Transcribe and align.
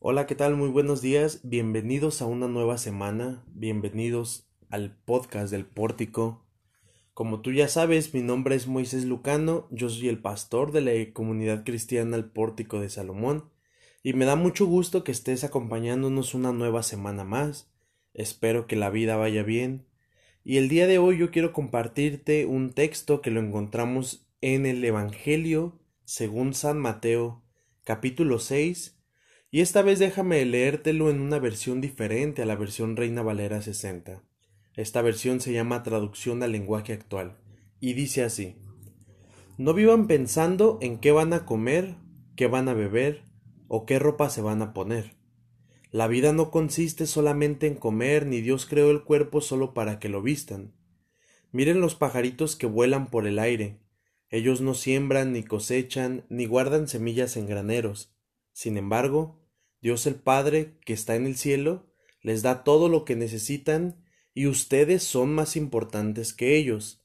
Hola, 0.00 0.28
¿qué 0.28 0.36
tal? 0.36 0.54
Muy 0.54 0.68
buenos 0.68 1.02
días. 1.02 1.40
Bienvenidos 1.42 2.22
a 2.22 2.26
una 2.26 2.46
nueva 2.46 2.78
semana. 2.78 3.42
Bienvenidos 3.48 4.48
al 4.70 4.94
podcast 4.94 5.50
del 5.50 5.66
Pórtico. 5.66 6.46
Como 7.14 7.40
tú 7.40 7.50
ya 7.50 7.66
sabes, 7.66 8.14
mi 8.14 8.20
nombre 8.20 8.54
es 8.54 8.68
Moisés 8.68 9.04
Lucano. 9.06 9.66
Yo 9.72 9.88
soy 9.88 10.08
el 10.08 10.22
pastor 10.22 10.70
de 10.70 10.82
la 10.82 11.12
comunidad 11.12 11.64
cristiana 11.64 12.16
El 12.16 12.26
Pórtico 12.26 12.80
de 12.80 12.90
Salomón. 12.90 13.50
Y 14.04 14.12
me 14.12 14.24
da 14.24 14.36
mucho 14.36 14.66
gusto 14.66 15.02
que 15.02 15.10
estés 15.10 15.42
acompañándonos 15.42 16.32
una 16.32 16.52
nueva 16.52 16.84
semana 16.84 17.24
más. 17.24 17.68
Espero 18.14 18.68
que 18.68 18.76
la 18.76 18.90
vida 18.90 19.16
vaya 19.16 19.42
bien. 19.42 19.88
Y 20.44 20.58
el 20.58 20.68
día 20.68 20.86
de 20.86 20.98
hoy 20.98 21.18
yo 21.18 21.32
quiero 21.32 21.52
compartirte 21.52 22.46
un 22.46 22.72
texto 22.72 23.20
que 23.20 23.32
lo 23.32 23.40
encontramos 23.40 24.28
en 24.42 24.64
el 24.64 24.84
Evangelio 24.84 25.80
según 26.04 26.54
San 26.54 26.78
Mateo, 26.78 27.42
capítulo 27.82 28.38
6, 28.38 28.97
y 29.50 29.60
esta 29.60 29.82
vez 29.82 29.98
déjame 29.98 30.44
leértelo 30.44 31.10
en 31.10 31.20
una 31.20 31.38
versión 31.38 31.80
diferente 31.80 32.42
a 32.42 32.46
la 32.46 32.54
versión 32.54 32.96
Reina 32.96 33.22
Valera 33.22 33.62
60. 33.62 34.22
Esta 34.74 35.02
versión 35.02 35.40
se 35.40 35.52
llama 35.52 35.82
Traducción 35.82 36.42
al 36.42 36.52
lenguaje 36.52 36.92
actual 36.92 37.38
y 37.80 37.94
dice 37.94 38.22
así: 38.24 38.56
No 39.56 39.72
vivan 39.72 40.06
pensando 40.06 40.78
en 40.82 40.98
qué 40.98 41.12
van 41.12 41.32
a 41.32 41.46
comer, 41.46 41.96
qué 42.36 42.46
van 42.46 42.68
a 42.68 42.74
beber 42.74 43.24
o 43.68 43.86
qué 43.86 43.98
ropa 43.98 44.28
se 44.28 44.42
van 44.42 44.60
a 44.60 44.74
poner. 44.74 45.16
La 45.90 46.06
vida 46.06 46.34
no 46.34 46.50
consiste 46.50 47.06
solamente 47.06 47.66
en 47.66 47.74
comer, 47.74 48.26
ni 48.26 48.42
Dios 48.42 48.66
creó 48.66 48.90
el 48.90 49.04
cuerpo 49.04 49.40
solo 49.40 49.72
para 49.72 49.98
que 49.98 50.10
lo 50.10 50.20
vistan. 50.20 50.74
Miren 51.50 51.80
los 51.80 51.94
pajaritos 51.94 52.56
que 52.56 52.66
vuelan 52.66 53.08
por 53.08 53.26
el 53.26 53.38
aire. 53.38 53.80
Ellos 54.28 54.60
no 54.60 54.74
siembran, 54.74 55.32
ni 55.32 55.42
cosechan, 55.42 56.26
ni 56.28 56.44
guardan 56.44 56.88
semillas 56.88 57.38
en 57.38 57.46
graneros. 57.46 58.14
Sin 58.52 58.76
embargo, 58.76 59.37
Dios 59.80 60.06
el 60.06 60.16
Padre, 60.16 60.78
que 60.84 60.92
está 60.92 61.14
en 61.14 61.26
el 61.26 61.36
cielo, 61.36 61.86
les 62.22 62.42
da 62.42 62.64
todo 62.64 62.88
lo 62.88 63.04
que 63.04 63.16
necesitan 63.16 64.04
y 64.34 64.46
ustedes 64.46 65.02
son 65.02 65.34
más 65.34 65.56
importantes 65.56 66.32
que 66.32 66.56
ellos. 66.56 67.04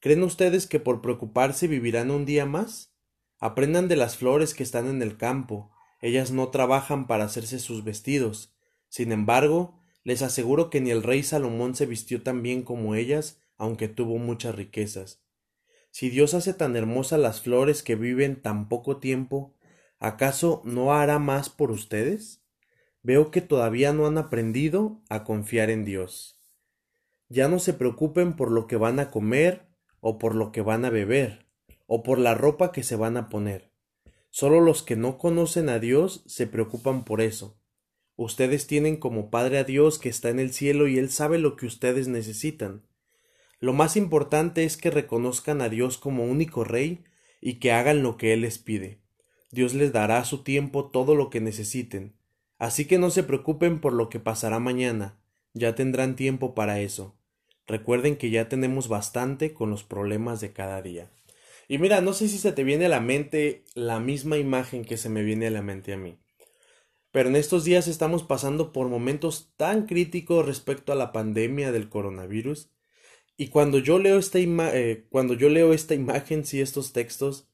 ¿Creen 0.00 0.22
ustedes 0.22 0.66
que 0.66 0.80
por 0.80 1.02
preocuparse 1.02 1.68
vivirán 1.68 2.10
un 2.10 2.24
día 2.24 2.46
más? 2.46 2.94
Aprendan 3.38 3.88
de 3.88 3.96
las 3.96 4.16
flores 4.16 4.54
que 4.54 4.62
están 4.62 4.86
en 4.86 5.02
el 5.02 5.16
campo. 5.16 5.72
Ellas 6.00 6.30
no 6.30 6.48
trabajan 6.48 7.06
para 7.06 7.24
hacerse 7.24 7.58
sus 7.58 7.84
vestidos. 7.84 8.54
Sin 8.88 9.12
embargo, 9.12 9.80
les 10.04 10.22
aseguro 10.22 10.70
que 10.70 10.80
ni 10.80 10.90
el 10.90 11.02
rey 11.02 11.22
Salomón 11.22 11.74
se 11.74 11.86
vistió 11.86 12.22
tan 12.22 12.42
bien 12.42 12.62
como 12.62 12.94
ellas, 12.94 13.40
aunque 13.56 13.88
tuvo 13.88 14.18
muchas 14.18 14.54
riquezas. 14.54 15.22
Si 15.90 16.10
Dios 16.10 16.34
hace 16.34 16.54
tan 16.54 16.76
hermosas 16.76 17.18
las 17.18 17.40
flores 17.40 17.82
que 17.82 17.96
viven 17.96 18.40
tan 18.40 18.68
poco 18.68 18.98
tiempo, 18.98 19.55
¿acaso 19.98 20.62
no 20.64 20.92
hará 20.92 21.18
más 21.18 21.50
por 21.50 21.70
ustedes? 21.70 22.42
Veo 23.02 23.30
que 23.30 23.40
todavía 23.40 23.92
no 23.92 24.06
han 24.06 24.18
aprendido 24.18 25.00
a 25.08 25.24
confiar 25.24 25.70
en 25.70 25.84
Dios. 25.84 26.40
Ya 27.28 27.48
no 27.48 27.58
se 27.58 27.72
preocupen 27.72 28.34
por 28.34 28.50
lo 28.50 28.66
que 28.66 28.76
van 28.76 28.98
a 29.00 29.10
comer, 29.10 29.68
o 30.00 30.18
por 30.18 30.34
lo 30.34 30.52
que 30.52 30.60
van 30.60 30.84
a 30.84 30.90
beber, 30.90 31.46
o 31.86 32.02
por 32.02 32.18
la 32.18 32.34
ropa 32.34 32.72
que 32.72 32.82
se 32.82 32.96
van 32.96 33.16
a 33.16 33.28
poner. 33.28 33.72
Solo 34.30 34.60
los 34.60 34.82
que 34.82 34.96
no 34.96 35.18
conocen 35.18 35.68
a 35.68 35.78
Dios 35.78 36.22
se 36.26 36.46
preocupan 36.46 37.04
por 37.04 37.20
eso. 37.20 37.58
Ustedes 38.16 38.66
tienen 38.66 38.96
como 38.96 39.30
Padre 39.30 39.58
a 39.58 39.64
Dios 39.64 39.98
que 39.98 40.08
está 40.08 40.30
en 40.30 40.38
el 40.38 40.52
cielo 40.52 40.88
y 40.88 40.98
Él 40.98 41.10
sabe 41.10 41.38
lo 41.38 41.56
que 41.56 41.66
ustedes 41.66 42.08
necesitan. 42.08 42.86
Lo 43.60 43.72
más 43.72 43.96
importante 43.96 44.64
es 44.64 44.76
que 44.76 44.90
reconozcan 44.90 45.60
a 45.62 45.68
Dios 45.68 45.98
como 45.98 46.24
único 46.24 46.64
Rey 46.64 47.04
y 47.40 47.54
que 47.60 47.72
hagan 47.72 48.02
lo 48.02 48.16
que 48.16 48.32
Él 48.32 48.42
les 48.42 48.58
pide. 48.58 49.00
Dios 49.50 49.74
les 49.74 49.92
dará 49.92 50.18
a 50.18 50.24
su 50.24 50.42
tiempo 50.42 50.90
todo 50.90 51.14
lo 51.14 51.30
que 51.30 51.40
necesiten. 51.40 52.14
Así 52.58 52.86
que 52.86 52.98
no 52.98 53.10
se 53.10 53.22
preocupen 53.22 53.80
por 53.80 53.92
lo 53.92 54.08
que 54.08 54.20
pasará 54.20 54.58
mañana, 54.58 55.18
ya 55.54 55.74
tendrán 55.74 56.16
tiempo 56.16 56.54
para 56.54 56.80
eso. 56.80 57.16
Recuerden 57.66 58.16
que 58.16 58.30
ya 58.30 58.48
tenemos 58.48 58.88
bastante 58.88 59.52
con 59.52 59.70
los 59.70 59.84
problemas 59.84 60.40
de 60.40 60.52
cada 60.52 60.82
día. 60.82 61.10
Y 61.68 61.78
mira, 61.78 62.00
no 62.00 62.12
sé 62.12 62.28
si 62.28 62.38
se 62.38 62.52
te 62.52 62.62
viene 62.62 62.86
a 62.86 62.90
la 62.90 63.00
mente 63.00 63.64
la 63.74 63.98
misma 63.98 64.38
imagen 64.38 64.84
que 64.84 64.96
se 64.96 65.08
me 65.08 65.22
viene 65.22 65.48
a 65.48 65.50
la 65.50 65.62
mente 65.62 65.92
a 65.92 65.96
mí. 65.96 66.18
Pero 67.10 67.28
en 67.28 67.36
estos 67.36 67.64
días 67.64 67.88
estamos 67.88 68.22
pasando 68.22 68.72
por 68.72 68.88
momentos 68.88 69.52
tan 69.56 69.86
críticos 69.86 70.46
respecto 70.46 70.92
a 70.92 70.96
la 70.96 71.12
pandemia 71.12 71.72
del 71.72 71.88
coronavirus. 71.88 72.70
Y 73.36 73.48
cuando 73.48 73.78
yo 73.78 73.98
leo 73.98 74.18
esta, 74.18 74.38
eh, 74.38 75.06
cuando 75.10 75.34
yo 75.34 75.48
leo 75.48 75.72
esta 75.72 75.94
imagen, 75.94 76.44
sí, 76.44 76.60
estos 76.60 76.92
textos, 76.92 77.48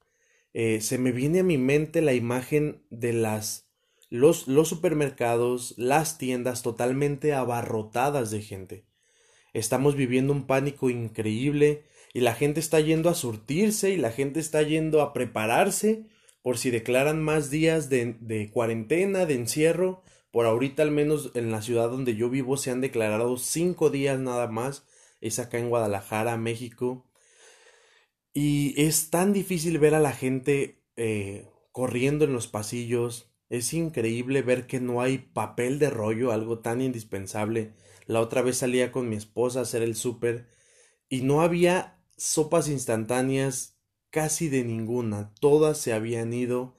eh, 0.54 0.80
se 0.80 0.98
me 0.98 1.12
viene 1.12 1.40
a 1.40 1.44
mi 1.44 1.58
mente 1.58 2.02
la 2.02 2.12
imagen 2.12 2.84
de 2.90 3.12
las 3.12 3.72
los, 4.12 4.44
supermercados, 4.68 5.72
las 5.78 6.18
tiendas 6.18 6.62
totalmente 6.62 7.32
abarrotadas 7.32 8.30
de 8.30 8.42
gente. 8.42 8.84
Estamos 9.54 9.96
viviendo 9.96 10.34
un 10.34 10.46
pánico 10.46 10.90
increíble 10.90 11.84
y 12.12 12.20
la 12.20 12.34
gente 12.34 12.60
está 12.60 12.78
yendo 12.80 13.08
a 13.08 13.14
surtirse 13.14 13.88
y 13.90 13.96
la 13.96 14.12
gente 14.12 14.38
está 14.38 14.62
yendo 14.62 15.00
a 15.00 15.14
prepararse 15.14 16.04
por 16.42 16.58
si 16.58 16.70
declaran 16.70 17.22
más 17.22 17.48
días 17.48 17.88
de, 17.88 18.18
de 18.20 18.50
cuarentena, 18.50 19.24
de 19.24 19.34
encierro. 19.34 20.02
Por 20.30 20.44
ahorita 20.44 20.82
al 20.82 20.90
menos 20.90 21.30
en 21.34 21.50
la 21.50 21.62
ciudad 21.62 21.88
donde 21.88 22.14
yo 22.14 22.28
vivo 22.28 22.58
se 22.58 22.70
han 22.70 22.82
declarado 22.82 23.38
cinco 23.38 23.88
días 23.88 24.18
nada 24.20 24.46
más. 24.46 24.86
Es 25.22 25.38
acá 25.38 25.58
en 25.58 25.70
Guadalajara, 25.70 26.36
México. 26.36 27.06
Y 28.34 28.80
es 28.80 29.10
tan 29.10 29.32
difícil 29.32 29.78
ver 29.78 29.94
a 29.94 30.00
la 30.00 30.12
gente 30.12 30.82
eh, 30.96 31.48
corriendo 31.72 32.24
en 32.24 32.32
los 32.32 32.46
pasillos. 32.48 33.30
Es 33.50 33.74
increíble 33.74 34.42
ver 34.42 34.66
que 34.66 34.80
no 34.80 35.02
hay 35.02 35.18
papel 35.18 35.78
de 35.78 35.90
rollo, 35.90 36.32
algo 36.32 36.60
tan 36.60 36.80
indispensable. 36.80 37.74
La 38.06 38.20
otra 38.20 38.42
vez 38.42 38.58
salía 38.58 38.90
con 38.92 39.08
mi 39.08 39.16
esposa 39.16 39.60
a 39.60 39.62
hacer 39.62 39.82
el 39.82 39.94
súper 39.96 40.48
y 41.08 41.22
no 41.22 41.42
había 41.42 42.02
sopas 42.16 42.68
instantáneas 42.68 43.78
casi 44.10 44.48
de 44.48 44.64
ninguna. 44.64 45.34
Todas 45.40 45.78
se 45.78 45.92
habían 45.92 46.32
ido. 46.32 46.74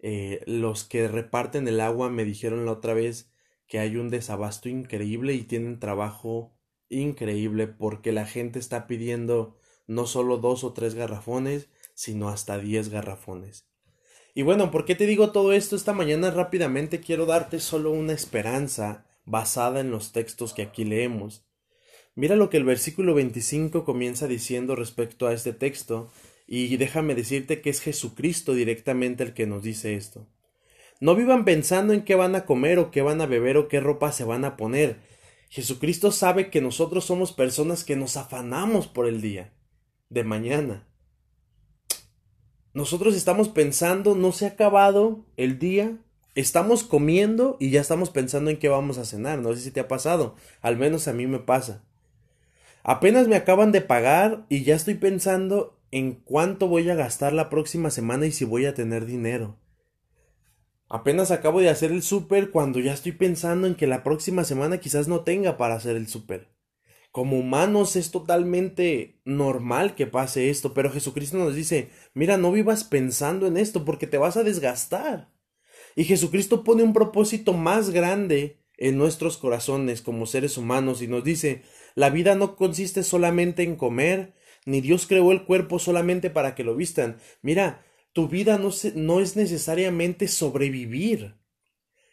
Eh, 0.00 0.42
los 0.46 0.84
que 0.84 1.08
reparten 1.08 1.68
el 1.68 1.80
agua 1.80 2.10
me 2.10 2.24
dijeron 2.24 2.64
la 2.66 2.72
otra 2.72 2.94
vez 2.94 3.32
que 3.68 3.78
hay 3.78 3.96
un 3.96 4.10
desabasto 4.10 4.68
increíble 4.68 5.34
y 5.34 5.44
tienen 5.44 5.78
trabajo 5.80 6.54
increíble 6.88 7.68
porque 7.68 8.12
la 8.12 8.26
gente 8.26 8.58
está 8.58 8.86
pidiendo 8.86 9.56
no 9.94 10.06
solo 10.06 10.38
dos 10.38 10.64
o 10.64 10.72
tres 10.72 10.94
garrafones, 10.94 11.68
sino 11.94 12.28
hasta 12.28 12.58
diez 12.58 12.88
garrafones. 12.88 13.66
Y 14.34 14.42
bueno, 14.42 14.70
¿por 14.70 14.84
qué 14.84 14.94
te 14.94 15.06
digo 15.06 15.30
todo 15.30 15.52
esto 15.52 15.76
esta 15.76 15.92
mañana 15.92 16.30
rápidamente? 16.30 17.00
Quiero 17.00 17.26
darte 17.26 17.60
solo 17.60 17.90
una 17.90 18.14
esperanza 18.14 19.06
basada 19.26 19.80
en 19.80 19.90
los 19.90 20.12
textos 20.12 20.54
que 20.54 20.62
aquí 20.62 20.84
leemos. 20.84 21.44
Mira 22.14 22.34
lo 22.34 22.48
que 22.48 22.56
el 22.56 22.64
versículo 22.64 23.14
25 23.14 23.84
comienza 23.84 24.26
diciendo 24.26 24.74
respecto 24.74 25.26
a 25.26 25.32
este 25.32 25.52
texto, 25.52 26.10
y 26.46 26.76
déjame 26.76 27.14
decirte 27.14 27.60
que 27.60 27.70
es 27.70 27.80
Jesucristo 27.80 28.52
directamente 28.54 29.22
el 29.22 29.32
que 29.32 29.46
nos 29.46 29.62
dice 29.62 29.94
esto. 29.94 30.26
No 31.00 31.14
vivan 31.14 31.44
pensando 31.44 31.92
en 31.92 32.02
qué 32.02 32.14
van 32.14 32.34
a 32.34 32.44
comer 32.44 32.78
o 32.78 32.90
qué 32.90 33.00
van 33.00 33.20
a 33.20 33.26
beber 33.26 33.56
o 33.56 33.68
qué 33.68 33.80
ropa 33.80 34.12
se 34.12 34.24
van 34.24 34.44
a 34.44 34.56
poner. 34.56 34.96
Jesucristo 35.48 36.10
sabe 36.10 36.50
que 36.50 36.60
nosotros 36.60 37.04
somos 37.04 37.32
personas 37.32 37.84
que 37.84 37.96
nos 37.96 38.16
afanamos 38.16 38.88
por 38.88 39.06
el 39.06 39.20
día 39.20 39.52
de 40.12 40.24
mañana. 40.24 40.86
Nosotros 42.74 43.14
estamos 43.14 43.48
pensando, 43.48 44.14
no 44.14 44.32
se 44.32 44.46
ha 44.46 44.50
acabado 44.50 45.24
el 45.36 45.58
día, 45.58 45.98
estamos 46.34 46.84
comiendo 46.84 47.56
y 47.60 47.70
ya 47.70 47.80
estamos 47.80 48.10
pensando 48.10 48.50
en 48.50 48.58
qué 48.58 48.68
vamos 48.68 48.98
a 48.98 49.04
cenar. 49.04 49.38
No 49.38 49.54
sé 49.54 49.60
si 49.60 49.70
te 49.70 49.80
ha 49.80 49.88
pasado, 49.88 50.36
al 50.60 50.76
menos 50.76 51.08
a 51.08 51.12
mí 51.12 51.26
me 51.26 51.38
pasa. 51.38 51.84
Apenas 52.82 53.28
me 53.28 53.36
acaban 53.36 53.72
de 53.72 53.80
pagar 53.80 54.44
y 54.48 54.64
ya 54.64 54.74
estoy 54.74 54.94
pensando 54.94 55.78
en 55.90 56.14
cuánto 56.14 56.68
voy 56.68 56.88
a 56.90 56.94
gastar 56.94 57.32
la 57.32 57.48
próxima 57.48 57.90
semana 57.90 58.26
y 58.26 58.32
si 58.32 58.44
voy 58.44 58.66
a 58.66 58.74
tener 58.74 59.06
dinero. 59.06 59.58
Apenas 60.88 61.30
acabo 61.30 61.60
de 61.60 61.70
hacer 61.70 61.90
el 61.90 62.02
súper 62.02 62.50
cuando 62.50 62.80
ya 62.80 62.92
estoy 62.92 63.12
pensando 63.12 63.66
en 63.66 63.76
que 63.76 63.86
la 63.86 64.02
próxima 64.02 64.44
semana 64.44 64.78
quizás 64.78 65.08
no 65.08 65.20
tenga 65.20 65.56
para 65.56 65.74
hacer 65.74 65.96
el 65.96 66.08
súper. 66.08 66.48
Como 67.12 67.38
humanos 67.38 67.94
es 67.96 68.10
totalmente 68.10 69.20
normal 69.26 69.94
que 69.94 70.06
pase 70.06 70.48
esto, 70.48 70.72
pero 70.72 70.90
Jesucristo 70.90 71.36
nos 71.36 71.54
dice, 71.54 71.90
mira, 72.14 72.38
no 72.38 72.50
vivas 72.50 72.84
pensando 72.84 73.46
en 73.46 73.58
esto 73.58 73.84
porque 73.84 74.06
te 74.06 74.16
vas 74.16 74.38
a 74.38 74.42
desgastar. 74.42 75.30
Y 75.94 76.04
Jesucristo 76.04 76.64
pone 76.64 76.82
un 76.82 76.94
propósito 76.94 77.52
más 77.52 77.90
grande 77.90 78.62
en 78.78 78.96
nuestros 78.96 79.36
corazones 79.36 80.00
como 80.00 80.24
seres 80.24 80.56
humanos 80.56 81.02
y 81.02 81.06
nos 81.06 81.22
dice, 81.22 81.62
la 81.94 82.08
vida 82.08 82.34
no 82.34 82.56
consiste 82.56 83.02
solamente 83.02 83.62
en 83.62 83.76
comer, 83.76 84.34
ni 84.64 84.80
Dios 84.80 85.06
creó 85.06 85.32
el 85.32 85.44
cuerpo 85.44 85.78
solamente 85.78 86.30
para 86.30 86.54
que 86.54 86.64
lo 86.64 86.74
vistan. 86.74 87.18
Mira, 87.42 87.84
tu 88.14 88.28
vida 88.28 88.56
no, 88.56 88.70
no 88.94 89.20
es 89.20 89.36
necesariamente 89.36 90.28
sobrevivir. 90.28 91.41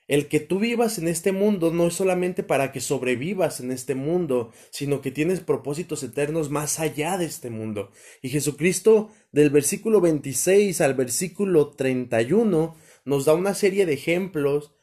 El 0.10 0.28
que 0.28 0.40
tú 0.40 0.58
vivas 0.58 0.98
en 0.98 1.08
este 1.08 1.32
mundo 1.32 1.72
no 1.72 1.86
es 1.86 1.94
solamente 1.94 2.42
para 2.42 2.72
que 2.72 2.82
sobrevivas 2.82 3.60
en 3.60 3.72
este 3.72 3.94
mundo, 3.94 4.52
sino 4.72 5.02
que 5.02 5.12
tienes 5.12 5.40
propósitos 5.40 6.02
eternos 6.02 6.50
más 6.50 6.80
allá 6.80 7.16
de 7.20 7.26
este 7.26 7.52
mundo. 7.52 7.92
Y 8.24 8.30
Jesucristo, 8.30 9.12
del 9.32 9.52
versículo 9.52 10.02
26 10.02 10.82
al 10.82 10.96
versículo 10.96 11.70
31, 11.70 12.76
nos 13.06 13.26
da 13.26 13.36
una 13.36 13.54
serie 13.54 13.86
de 13.86 13.94
ejemplos 13.94 14.74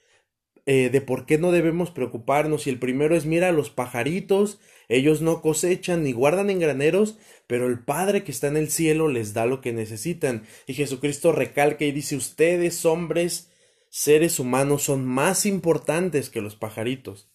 eh, 0.64 0.90
de 0.90 1.00
por 1.00 1.26
qué 1.26 1.38
no 1.38 1.50
debemos 1.50 1.90
preocuparnos 1.90 2.68
y 2.68 2.70
el 2.70 2.78
primero 2.78 3.16
es 3.16 3.26
mira 3.26 3.50
los 3.50 3.68
pajaritos, 3.68 4.60
ellos 4.88 5.22
no 5.22 5.42
cosechan 5.42 6.04
ni 6.04 6.12
guardan 6.12 6.50
en 6.50 6.60
graneros, 6.60 7.18
pero 7.48 7.66
el 7.66 7.80
Padre 7.80 8.22
que 8.22 8.30
está 8.30 8.46
en 8.46 8.56
el 8.56 8.70
cielo 8.70 9.08
les 9.08 9.34
da 9.34 9.44
lo 9.44 9.60
que 9.60 9.72
necesitan. 9.72 10.44
Y 10.68 10.74
Jesucristo 10.74 11.32
recalca 11.32 11.84
y 11.84 11.90
dice 11.90 12.14
ustedes 12.14 12.86
hombres, 12.86 13.50
seres 13.98 14.38
humanos 14.38 14.82
son 14.82 15.06
más 15.06 15.46
importantes 15.46 16.28
que 16.28 16.42
los 16.42 16.54
pajaritos. 16.54 17.30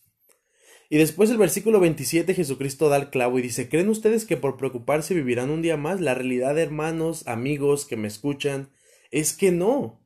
Y 0.91 0.99
después 0.99 1.31
el 1.31 1.39
versículo 1.39 1.79
27 1.79 2.35
Jesucristo 2.35 2.87
da 2.87 2.97
el 2.97 3.09
clavo 3.09 3.39
y 3.39 3.41
dice, 3.41 3.67
¿creen 3.67 3.89
ustedes 3.89 4.25
que 4.25 4.37
por 4.37 4.57
preocuparse 4.57 5.15
vivirán 5.15 5.49
un 5.49 5.63
día 5.63 5.75
más? 5.75 6.01
La 6.01 6.13
realidad, 6.13 6.59
hermanos, 6.59 7.27
amigos 7.27 7.85
que 7.85 7.97
me 7.97 8.07
escuchan, 8.07 8.69
es 9.09 9.33
que 9.33 9.51
no. 9.51 10.05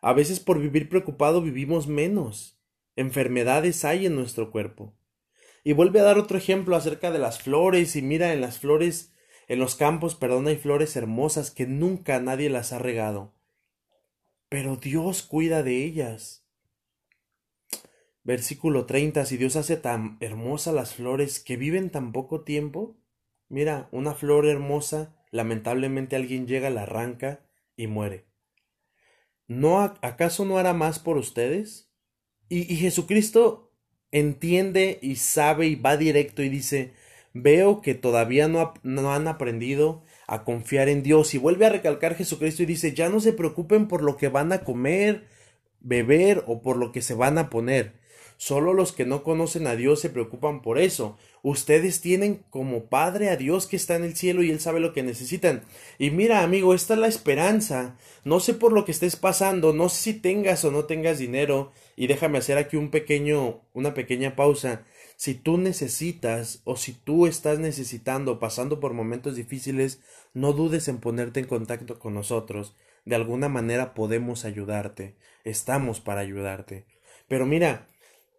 A 0.00 0.14
veces 0.14 0.40
por 0.40 0.58
vivir 0.58 0.88
preocupado 0.88 1.42
vivimos 1.42 1.86
menos. 1.86 2.58
Enfermedades 2.96 3.84
hay 3.84 4.06
en 4.06 4.14
nuestro 4.14 4.50
cuerpo. 4.50 4.96
Y 5.64 5.74
vuelve 5.74 6.00
a 6.00 6.04
dar 6.04 6.18
otro 6.18 6.38
ejemplo 6.38 6.76
acerca 6.76 7.10
de 7.10 7.18
las 7.18 7.42
flores 7.42 7.94
y 7.94 8.00
mira 8.00 8.32
en 8.32 8.40
las 8.40 8.58
flores, 8.58 9.12
en 9.48 9.58
los 9.58 9.74
campos, 9.74 10.14
perdón, 10.14 10.48
hay 10.48 10.56
flores 10.56 10.96
hermosas 10.96 11.50
que 11.50 11.66
nunca 11.66 12.18
nadie 12.20 12.48
las 12.48 12.72
ha 12.72 12.78
regado. 12.78 13.34
Pero 14.50 14.76
Dios 14.76 15.22
cuida 15.22 15.62
de 15.62 15.84
ellas. 15.84 16.44
Versículo 18.24 18.84
30. 18.84 19.24
Si 19.24 19.36
Dios 19.36 19.54
hace 19.54 19.76
tan 19.76 20.18
hermosas 20.20 20.74
las 20.74 20.94
flores 20.94 21.38
que 21.38 21.56
viven 21.56 21.88
tan 21.90 22.10
poco 22.10 22.42
tiempo. 22.42 22.98
Mira, 23.48 23.88
una 23.92 24.12
flor 24.12 24.46
hermosa, 24.46 25.16
lamentablemente 25.30 26.16
alguien 26.16 26.48
llega, 26.48 26.68
la 26.68 26.82
arranca 26.82 27.46
y 27.76 27.86
muere. 27.86 28.26
¿No 29.46 29.80
acaso 29.80 30.44
no 30.44 30.58
hará 30.58 30.74
más 30.74 30.98
por 30.98 31.16
ustedes? 31.16 31.92
Y, 32.48 32.72
y 32.72 32.76
Jesucristo 32.76 33.72
entiende 34.10 34.98
y 35.00 35.14
sabe 35.16 35.68
y 35.68 35.76
va 35.76 35.96
directo 35.96 36.42
y 36.42 36.48
dice, 36.48 36.92
veo 37.32 37.80
que 37.80 37.94
todavía 37.94 38.48
no, 38.48 38.74
no, 38.82 39.12
han 39.12 39.28
aprendido 39.28 40.02
a 40.26 40.44
confiar 40.44 40.88
en 40.88 41.02
Dios. 41.02 41.34
Y 41.34 41.38
vuelve 41.38 41.66
a 41.66 41.70
recalcar 41.70 42.16
Jesucristo 42.16 42.62
y 42.62 42.66
dice, 42.66 42.94
ya 42.94 43.08
no 43.08 43.20
se 43.20 43.32
preocupen 43.32 43.88
por 43.88 44.02
lo 44.02 44.16
que 44.16 44.28
van 44.28 44.52
a 44.52 44.64
comer, 44.64 45.26
beber 45.80 46.44
o 46.46 46.62
por 46.62 46.76
lo 46.76 46.92
que 46.92 47.02
se 47.02 47.14
van 47.14 47.38
a 47.38 47.50
poner. 47.50 48.00
Solo 48.40 48.72
los 48.72 48.92
que 48.92 49.04
no 49.04 49.22
conocen 49.22 49.66
a 49.66 49.76
Dios 49.76 50.00
se 50.00 50.08
preocupan 50.08 50.62
por 50.62 50.78
eso. 50.78 51.18
Ustedes 51.42 52.00
tienen 52.00 52.42
como 52.48 52.86
Padre 52.86 53.28
a 53.28 53.36
Dios 53.36 53.66
que 53.66 53.76
está 53.76 53.96
en 53.96 54.04
el 54.04 54.16
cielo 54.16 54.42
y 54.42 54.50
Él 54.50 54.60
sabe 54.60 54.80
lo 54.80 54.94
que 54.94 55.02
necesitan. 55.02 55.60
Y 55.98 56.10
mira, 56.10 56.42
amigo, 56.42 56.72
esta 56.72 56.94
es 56.94 57.00
la 57.00 57.06
esperanza. 57.06 57.98
No 58.24 58.40
sé 58.40 58.54
por 58.54 58.72
lo 58.72 58.86
que 58.86 58.92
estés 58.92 59.16
pasando, 59.16 59.74
no 59.74 59.90
sé 59.90 60.00
si 60.00 60.14
tengas 60.14 60.64
o 60.64 60.70
no 60.70 60.86
tengas 60.86 61.18
dinero. 61.18 61.72
Y 61.96 62.06
déjame 62.06 62.38
hacer 62.38 62.56
aquí 62.56 62.78
un 62.78 62.90
pequeño, 62.90 63.60
una 63.74 63.92
pequeña 63.92 64.36
pausa. 64.36 64.84
Si 65.20 65.34
tú 65.34 65.58
necesitas 65.58 66.62
o 66.64 66.76
si 66.76 66.94
tú 66.94 67.26
estás 67.26 67.58
necesitando, 67.58 68.38
pasando 68.38 68.80
por 68.80 68.94
momentos 68.94 69.36
difíciles, 69.36 70.00
no 70.32 70.54
dudes 70.54 70.88
en 70.88 70.96
ponerte 70.96 71.40
en 71.40 71.46
contacto 71.46 71.98
con 71.98 72.14
nosotros. 72.14 72.74
De 73.04 73.16
alguna 73.16 73.50
manera 73.50 73.92
podemos 73.92 74.46
ayudarte. 74.46 75.16
Estamos 75.44 76.00
para 76.00 76.22
ayudarte. 76.22 76.86
Pero 77.28 77.44
mira, 77.44 77.86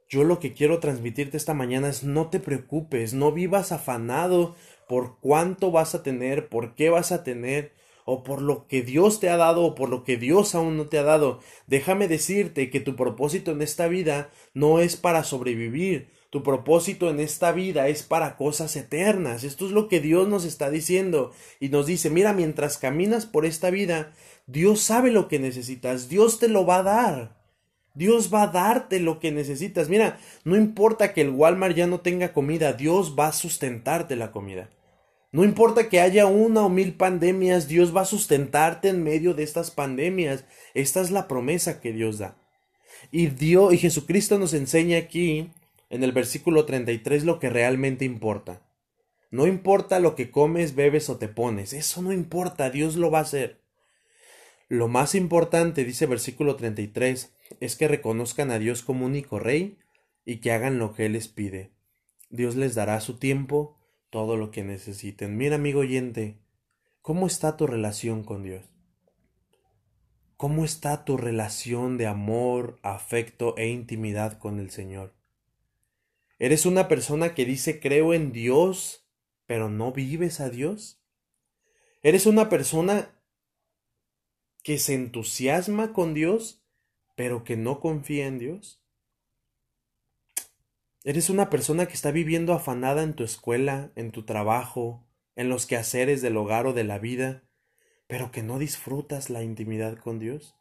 yo 0.09 0.23
lo 0.23 0.39
que 0.39 0.53
quiero 0.55 0.79
transmitirte 0.79 1.37
esta 1.37 1.53
mañana 1.53 1.87
es 1.87 2.03
no 2.03 2.31
te 2.31 2.39
preocupes, 2.39 3.13
no 3.13 3.31
vivas 3.31 3.71
afanado 3.71 4.55
por 4.89 5.19
cuánto 5.19 5.69
vas 5.69 5.93
a 5.93 6.01
tener, 6.01 6.49
por 6.49 6.73
qué 6.73 6.89
vas 6.89 7.11
a 7.11 7.23
tener, 7.23 7.73
o 8.05 8.23
por 8.23 8.41
lo 8.41 8.67
que 8.67 8.81
Dios 8.81 9.19
te 9.19 9.29
ha 9.29 9.37
dado 9.37 9.63
o 9.63 9.75
por 9.75 9.89
lo 9.89 10.03
que 10.03 10.17
Dios 10.17 10.55
aún 10.55 10.77
no 10.77 10.87
te 10.87 10.97
ha 10.97 11.03
dado. 11.03 11.39
Déjame 11.67 12.07
decirte 12.07 12.69
que 12.69 12.79
tu 12.79 12.95
propósito 12.95 13.51
en 13.51 13.61
esta 13.61 13.87
vida 13.87 14.29
no 14.53 14.79
es 14.79 14.95
para 14.95 15.23
sobrevivir, 15.23 16.09
tu 16.31 16.43
propósito 16.43 17.09
en 17.09 17.19
esta 17.19 17.51
vida 17.51 17.89
es 17.89 18.03
para 18.03 18.37
cosas 18.37 18.77
eternas. 18.77 19.43
Esto 19.43 19.65
es 19.65 19.71
lo 19.71 19.89
que 19.89 19.99
Dios 19.99 20.29
nos 20.29 20.45
está 20.45 20.69
diciendo 20.69 21.31
y 21.59 21.67
nos 21.67 21.87
dice, 21.87 22.09
mira, 22.09 22.33
mientras 22.33 22.77
caminas 22.77 23.25
por 23.25 23.45
esta 23.45 23.69
vida, 23.69 24.13
Dios 24.47 24.79
sabe 24.79 25.11
lo 25.11 25.27
que 25.27 25.39
necesitas, 25.39 26.07
Dios 26.07 26.39
te 26.39 26.47
lo 26.47 26.65
va 26.65 26.77
a 26.77 26.83
dar. 26.83 27.41
Dios 27.93 28.33
va 28.33 28.43
a 28.43 28.47
darte 28.47 29.01
lo 29.01 29.19
que 29.19 29.31
necesitas. 29.31 29.89
Mira, 29.89 30.19
no 30.45 30.55
importa 30.55 31.13
que 31.13 31.19
el 31.19 31.31
Walmart 31.31 31.75
ya 31.75 31.87
no 31.87 31.99
tenga 31.99 32.31
comida, 32.31 32.71
Dios 32.71 33.15
va 33.19 33.27
a 33.27 33.33
sustentarte 33.33 34.15
la 34.15 34.31
comida. 34.31 34.69
No 35.31 35.45
importa 35.45 35.87
que 35.87 36.01
haya 36.01 36.25
una 36.25 36.65
o 36.65 36.69
mil 36.69 36.93
pandemias, 36.93 37.69
Dios 37.69 37.95
va 37.95 38.01
a 38.01 38.05
sustentarte 38.05 38.89
en 38.89 39.03
medio 39.03 39.33
de 39.33 39.43
estas 39.43 39.71
pandemias. 39.71 40.43
Esta 40.73 40.99
es 40.99 41.09
la 41.09 41.27
promesa 41.29 41.79
que 41.79 41.93
Dios 41.93 42.17
da. 42.17 42.37
Y 43.11 43.27
Dios 43.27 43.73
y 43.73 43.77
Jesucristo 43.77 44.37
nos 44.37 44.53
enseña 44.53 44.97
aquí 44.97 45.51
en 45.89 46.03
el 46.03 46.11
versículo 46.11 46.65
33 46.65 47.23
lo 47.23 47.39
que 47.39 47.49
realmente 47.49 48.03
importa. 48.03 48.61
No 49.29 49.47
importa 49.47 50.01
lo 50.01 50.15
que 50.15 50.29
comes, 50.29 50.75
bebes 50.75 51.09
o 51.09 51.17
te 51.17 51.29
pones, 51.29 51.71
eso 51.71 52.01
no 52.01 52.11
importa, 52.11 52.69
Dios 52.69 52.97
lo 52.97 53.09
va 53.09 53.19
a 53.19 53.23
hacer. 53.23 53.61
Lo 54.67 54.89
más 54.89 55.15
importante, 55.15 55.85
dice 55.85 56.05
versículo 56.05 56.57
33, 56.57 57.33
es 57.61 57.75
que 57.77 57.87
reconozcan 57.87 58.51
a 58.51 58.59
Dios 58.59 58.81
como 58.81 59.05
único 59.05 59.39
Rey 59.39 59.77
y 60.25 60.37
que 60.37 60.51
hagan 60.51 60.79
lo 60.79 60.93
que 60.93 61.05
Él 61.05 61.13
les 61.13 61.29
pide. 61.29 61.71
Dios 62.29 62.55
les 62.57 62.75
dará 62.75 62.99
su 62.99 63.17
tiempo 63.17 63.77
todo 64.11 64.37
lo 64.37 64.51
que 64.51 64.63
necesiten. 64.63 65.37
Mira, 65.37 65.55
amigo 65.55 65.79
oyente, 65.79 66.37
¿cómo 67.01 67.25
está 67.25 67.57
tu 67.57 67.65
relación 67.65 68.23
con 68.23 68.43
Dios? 68.43 68.63
¿Cómo 70.37 70.65
está 70.65 71.05
tu 71.05 71.17
relación 71.17 71.97
de 71.97 72.07
amor, 72.07 72.79
afecto 72.83 73.55
e 73.57 73.69
intimidad 73.69 74.37
con 74.37 74.59
el 74.59 74.69
Señor? 74.69 75.15
¿Eres 76.39 76.65
una 76.65 76.87
persona 76.87 77.33
que 77.33 77.45
dice 77.45 77.79
creo 77.79 78.13
en 78.13 78.31
Dios, 78.31 79.07
pero 79.45 79.69
no 79.69 79.93
vives 79.93 80.39
a 80.41 80.49
Dios? 80.49 81.01
¿Eres 82.03 82.25
una 82.25 82.49
persona 82.49 83.13
que 84.61 84.77
se 84.77 84.93
entusiasma 84.93 85.93
con 85.93 86.13
Dios, 86.13 86.65
pero 87.15 87.43
que 87.43 87.55
no 87.55 87.79
confía 87.79 88.27
en 88.27 88.39
Dios? 88.39 88.80
¿Eres 91.03 91.31
una 91.31 91.49
persona 91.49 91.87
que 91.87 91.93
está 91.93 92.11
viviendo 92.11 92.53
afanada 92.53 93.01
en 93.01 93.15
tu 93.15 93.23
escuela, 93.23 93.91
en 93.95 94.11
tu 94.11 94.23
trabajo, 94.23 95.03
en 95.35 95.49
los 95.49 95.65
quehaceres 95.65 96.21
del 96.21 96.37
hogar 96.37 96.67
o 96.67 96.73
de 96.73 96.83
la 96.83 96.99
vida, 96.99 97.43
pero 98.07 98.31
que 98.31 98.43
no 98.43 98.59
disfrutas 98.59 99.31
la 99.31 99.41
intimidad 99.41 99.97
con 99.97 100.19
Dios? 100.19 100.55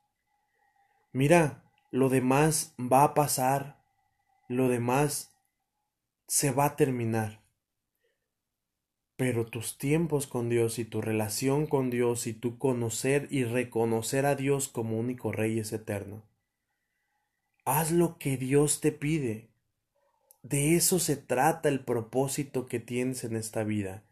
Mira, 1.12 1.70
lo 1.90 2.08
demás 2.08 2.75
va 2.81 3.04
a 3.04 3.12
pasar, 3.12 3.84
lo 4.49 4.68
demás 4.68 5.37
se 6.26 6.52
va 6.52 6.64
a 6.64 6.76
terminar. 6.76 7.42
Pero 9.16 9.44
tus 9.44 9.76
tiempos 9.76 10.26
con 10.26 10.49
Dios 10.49 10.78
y 10.78 10.87
tu 10.87 11.02
relación 11.02 11.66
con 11.66 11.90
Dios 11.90 12.26
y 12.26 12.32
tu 12.32 12.56
conocer 12.56 13.28
y 13.30 13.44
reconocer 13.44 14.25
a 14.25 14.37
Dios 14.37 14.68
como 14.68 14.99
único 14.99 15.32
Rey 15.32 15.59
es 15.59 15.75
eterno. 15.75 16.25
Haz 17.66 17.92
lo 17.92 18.16
que 18.16 18.38
Dios 18.38 18.80
te 18.80 18.90
pide. 18.90 19.50
De 20.42 20.75
eso 20.75 20.99
se 20.99 21.16
trata 21.16 21.68
el 21.68 21.85
propósito 21.85 22.66
que 22.66 22.80
tienes 22.80 23.25
en 23.25 23.37
esta 23.37 23.62
vida. 23.62 24.04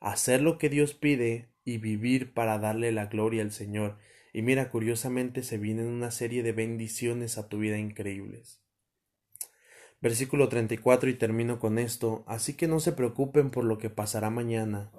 Hacer 0.00 0.40
lo 0.40 0.56
que 0.56 0.70
Dios 0.70 0.94
pide 0.94 1.50
y 1.64 1.78
vivir 1.78 2.32
para 2.32 2.58
darle 2.58 2.92
la 2.92 3.06
gloria 3.06 3.42
al 3.42 3.52
Señor. 3.52 3.98
Y 4.32 4.42
mira, 4.42 4.70
curiosamente 4.70 5.42
se 5.42 5.58
vienen 5.58 5.86
una 5.86 6.10
serie 6.10 6.42
de 6.42 6.52
bendiciones 6.52 7.36
a 7.36 7.48
tu 7.48 7.58
vida 7.58 7.78
increíbles. 7.78 8.62
Versículo 10.00 10.48
34 10.48 11.10
y 11.10 11.14
termino 11.14 11.58
con 11.58 11.78
esto, 11.78 12.24
así 12.26 12.54
que 12.54 12.68
no 12.68 12.80
se 12.80 12.92
preocupen 12.92 13.50
por 13.50 13.64
lo 13.64 13.78
que 13.78 13.90
pasará 13.90 14.30
mañana. 14.30 14.92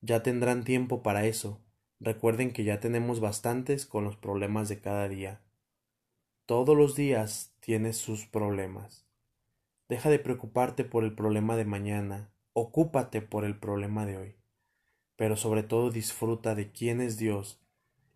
Ya 0.00 0.22
tendrán 0.22 0.64
tiempo 0.64 1.02
para 1.02 1.26
eso. 1.26 1.62
Recuerden 1.98 2.52
que 2.52 2.64
ya 2.64 2.80
tenemos 2.80 3.20
bastantes 3.20 3.84
con 3.84 4.04
los 4.04 4.16
problemas 4.16 4.68
de 4.68 4.80
cada 4.80 5.08
día. 5.08 5.42
Todos 6.46 6.76
los 6.76 6.94
días 6.96 7.54
tienes 7.60 7.98
sus 7.98 8.26
problemas. 8.26 9.09
Deja 9.90 10.08
de 10.08 10.20
preocuparte 10.20 10.84
por 10.84 11.02
el 11.02 11.16
problema 11.16 11.56
de 11.56 11.64
mañana, 11.64 12.30
ocúpate 12.52 13.22
por 13.22 13.44
el 13.44 13.58
problema 13.58 14.06
de 14.06 14.18
hoy. 14.18 14.36
Pero 15.16 15.34
sobre 15.34 15.64
todo 15.64 15.90
disfruta 15.90 16.54
de 16.54 16.70
quién 16.70 17.00
es 17.00 17.16
Dios 17.16 17.60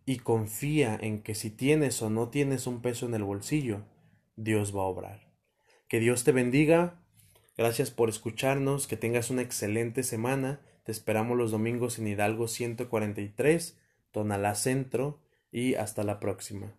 y 0.07 0.19
confía 0.19 0.97
en 1.03 1.21
que 1.21 1.35
si 1.35 1.51
tienes 1.51 2.01
o 2.01 2.11
no 2.11 2.29
tienes 2.29 2.69
un 2.69 2.81
peso 2.81 3.07
en 3.07 3.15
el 3.15 3.25
bolsillo, 3.25 3.83
Dios 4.37 4.73
va 4.73 4.83
a 4.83 4.87
obrar. 4.87 5.33
Que 5.89 5.99
Dios 5.99 6.23
te 6.23 6.31
bendiga. 6.31 7.03
Gracias 7.57 7.91
por 7.91 8.09
escucharnos. 8.09 8.87
Que 8.87 8.97
tengas 8.97 9.31
una 9.31 9.43
excelente 9.43 10.05
semana. 10.05 10.61
Te 10.85 10.93
esperamos 10.93 11.37
los 11.37 11.51
domingos 11.51 11.99
en 11.99 12.07
Hidalgo 12.07 12.47
143, 12.47 13.77
Tonalá 14.13 14.55
Centro 14.55 15.19
y 15.51 15.75
hasta 15.75 16.05
la 16.05 16.21
próxima. 16.21 16.77